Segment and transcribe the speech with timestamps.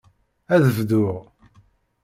[0.53, 1.17] Ad bduɣ.